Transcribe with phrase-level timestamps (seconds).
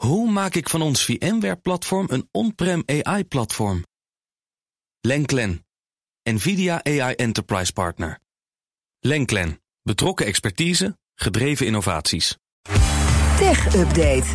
[0.00, 3.84] Hoe maak ik van ons VMware-platform een on-prem AI-platform?
[5.00, 5.66] Lenklen,
[6.22, 8.18] NVIDIA AI Enterprise Partner.
[9.00, 12.36] Lenklen, betrokken expertise, gedreven innovaties.
[13.38, 14.26] Tech Update.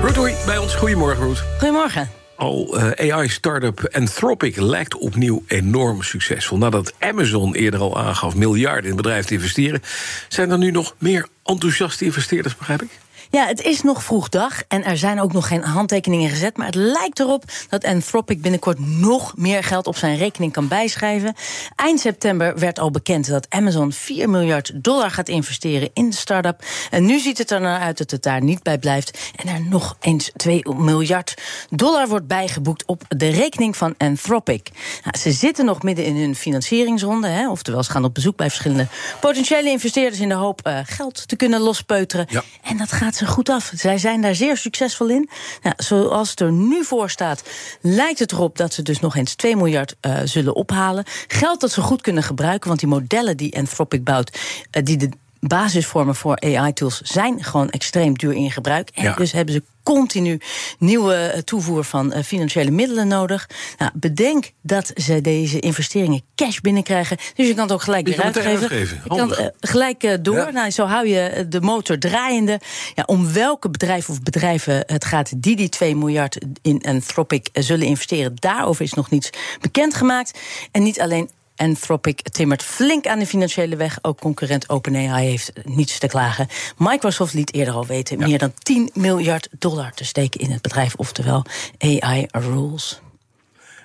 [0.00, 0.74] Ruud Hoi, bij ons.
[0.74, 1.42] Goedemorgen, Ruud.
[1.58, 2.10] Goedemorgen.
[2.36, 6.58] Al uh, AI-startup Anthropic lijkt opnieuw enorm succesvol.
[6.58, 9.82] Nadat Amazon eerder al aangaf miljarden in het bedrijf te investeren...
[10.28, 12.98] zijn er nu nog meer enthousiaste investeerders, begrijp ik?
[13.32, 16.56] Ja, het is nog vroeg dag en er zijn ook nog geen handtekeningen gezet.
[16.56, 21.34] Maar het lijkt erop dat Anthropic binnenkort nog meer geld op zijn rekening kan bijschrijven.
[21.76, 26.64] Eind september werd al bekend dat Amazon 4 miljard dollar gaat investeren in de start-up.
[26.90, 29.32] En nu ziet het er naar uit dat het daar niet bij blijft.
[29.36, 31.34] En er nog eens 2 miljard
[31.68, 34.68] dollar wordt bijgeboekt op de rekening van Anthropic.
[35.04, 37.28] Nou, ze zitten nog midden in hun financieringsronde.
[37.28, 38.86] Hè, oftewel, ze gaan op bezoek bij verschillende
[39.20, 42.26] potentiële investeerders in de hoop uh, geld te kunnen lospeuteren.
[42.28, 42.42] Ja.
[42.62, 43.72] En dat gaat goed af.
[43.74, 45.28] Zij zijn daar zeer succesvol in.
[45.62, 47.42] Nou, zoals het er nu voor staat,
[47.80, 51.04] lijkt het erop dat ze dus nog eens 2 miljard uh, zullen ophalen.
[51.26, 54.38] Geld dat ze goed kunnen gebruiken, want die modellen die Anthropic bouwt,
[54.76, 55.08] uh, die de
[55.40, 58.90] basisvormen voor AI-tools zijn gewoon extreem duur in gebruik.
[58.94, 59.14] En Ja.
[59.14, 60.40] dus hebben ze continu
[60.78, 63.48] nieuwe toevoer van uh, financiële middelen nodig.
[63.78, 67.16] Nou, bedenk dat ze deze investeringen cash binnenkrijgen.
[67.34, 68.50] Dus je kan het ook gelijk weer uitgeven.
[68.50, 69.00] uitgeven.
[69.04, 70.36] Je kan uh, gelijk uh, door.
[70.36, 70.50] Ja.
[70.50, 72.60] Nou, zo hou je de motor draaiende.
[72.94, 77.86] Ja, om welke bedrijven of bedrijven het gaat die die 2 miljard in Anthropic zullen
[77.86, 80.38] investeren, daarover is nog niets bekendgemaakt.
[80.70, 81.30] En niet alleen
[81.60, 83.98] Anthropic timmert flink aan de financiële weg.
[84.02, 86.48] Ook concurrent OpenAI heeft niets te klagen.
[86.76, 90.94] Microsoft liet eerder al weten meer dan 10 miljard dollar te steken in het bedrijf,
[90.94, 91.44] oftewel
[91.78, 93.00] AI Rules.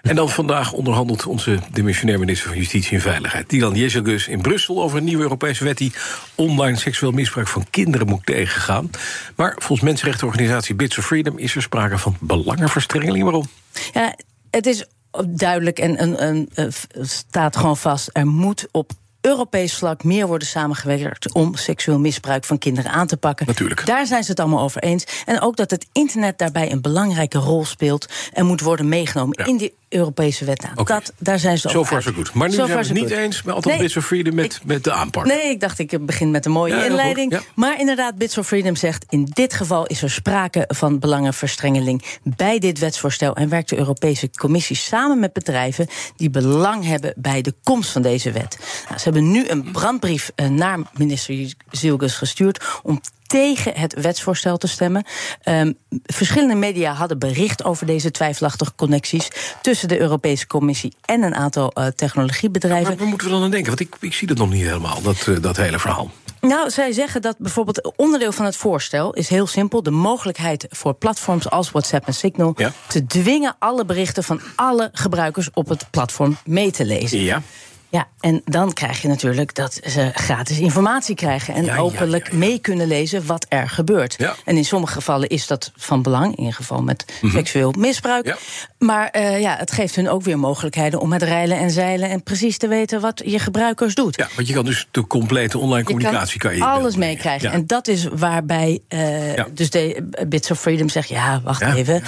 [0.01, 4.83] En dan vandaag onderhandelt onze dimissionair minister van Justitie en Veiligheid, Dylan Jezelgus, in Brussel
[4.83, 5.93] over een nieuwe Europese wet die
[6.35, 8.89] online seksueel misbruik van kinderen moet tegengaan.
[9.35, 13.23] Maar volgens mensenrechtenorganisatie Bits of Freedom is er sprake van belangenverstrengeling.
[13.23, 13.47] Waarom?
[13.93, 14.15] Ja,
[14.49, 14.85] het is
[15.27, 18.09] duidelijk en een, een, een, staat gewoon vast.
[18.13, 23.17] Er moet op Europees vlak meer worden samengewerkt om seksueel misbruik van kinderen aan te
[23.17, 23.45] pakken.
[23.45, 23.85] Natuurlijk.
[23.85, 25.05] Daar zijn ze het allemaal over eens.
[25.25, 29.45] En ook dat het internet daarbij een belangrijke rol speelt en moet worden meegenomen Ja.
[29.45, 30.61] in die Europese wet.
[30.61, 30.93] Nou, Oké.
[30.93, 32.05] dat, daar zijn ze Zo over far uit.
[32.05, 32.33] zo goed.
[32.33, 33.17] Maar nu So zijn we het niet good.
[33.17, 33.77] eens met Nee.
[33.77, 35.25] Bits of Freedom met, met de aanpak.
[35.25, 37.31] Nee, ik dacht ik begin met een mooie Ja, inleiding.
[37.31, 37.41] ja.
[37.55, 39.05] Maar inderdaad, Bits of Freedom zegt...
[39.09, 43.35] in dit geval is er sprake van belangenverstrengeling bij dit wetsvoorstel...
[43.35, 45.87] en werkt de Europese Commissie samen met bedrijven...
[46.15, 48.57] die belang hebben bij de komst van deze wet.
[48.87, 52.63] Nou, ze hebben nu een brandbrief eh, naar minister Zielges gestuurd...
[52.83, 55.05] om tegen het wetsvoorstel te stemmen.
[55.45, 59.27] Um, verschillende media hadden bericht over deze twijfelachtige connecties...
[59.61, 62.87] tussen de Europese Commissie en een aantal uh, technologiebedrijven.
[62.87, 63.67] Maar waar moeten we dan aan denken?
[63.67, 66.11] Want ik, ik zie dat nog niet helemaal, dat, uh, dat hele verhaal.
[66.41, 70.93] Nou, zij zeggen dat bijvoorbeeld onderdeel van het voorstel is heel simpel: de mogelijkheid voor
[70.93, 72.71] platforms als WhatsApp en Signal Ja.
[72.87, 77.19] te dwingen alle berichten van alle gebruikers op het platform mee te lezen.
[77.19, 77.41] Ja.
[77.95, 82.31] Ja, en dan krijg je natuurlijk dat ze gratis informatie krijgen en Ja, openlijk ja,
[82.31, 82.37] ja.
[82.37, 84.17] mee kunnen lezen wat er gebeurt.
[84.45, 88.37] En in sommige gevallen is dat van belang, in geval met seksueel misbruik.
[88.79, 92.23] Maar eh, ja, het geeft hun ook weer mogelijkheden om met rijlen en zeilen en
[92.23, 94.15] precies te weten wat je gebruikers doet.
[94.15, 97.51] ja, want je kan dus de complete online communicatie kan je alles meekrijgen.
[97.51, 101.09] En dat is waarbij eh, dus de Bits of Freedom zegt...
[101.09, 102.03] ja, wacht even.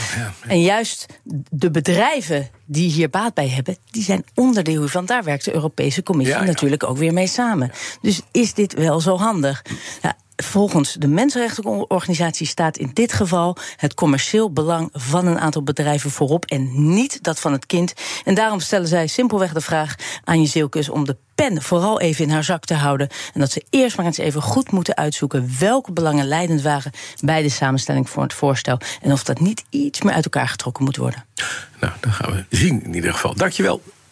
[0.47, 1.05] En juist
[1.49, 3.77] de bedrijven die hier baat bij hebben...
[3.91, 5.05] die zijn onderdeel hiervan.
[5.05, 6.47] Daar werkt de Europese Commissie Ja, ja.
[6.47, 7.71] natuurlijk ook weer mee samen.
[8.01, 9.61] Dus is dit wel zo handig?
[10.01, 16.11] Ja, Volgens de Mensenrechtenorganisatie staat in dit geval het commercieel belang van een aantal bedrijven
[16.11, 17.93] voorop en niet dat van het kind.
[18.25, 22.25] En daarom stellen zij simpelweg de vraag aan je Zeelkus om de pen vooral even
[22.25, 23.09] in haar zak te houden.
[23.33, 27.41] En dat ze eerst maar eens even goed moeten uitzoeken welke belangen leidend waren bij
[27.41, 28.79] de samenstelling voor het voorstel.
[29.01, 31.25] En of dat niet iets meer uit elkaar getrokken moet worden.
[31.79, 33.35] Nou, dat gaan we zien in ieder geval.
[33.35, 33.81] Dankjewel,